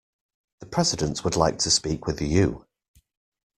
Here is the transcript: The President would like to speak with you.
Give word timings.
The 0.61 0.65
President 0.65 1.23
would 1.23 1.35
like 1.35 1.59
to 1.59 1.69
speak 1.69 2.07
with 2.07 2.21
you. 2.23 2.65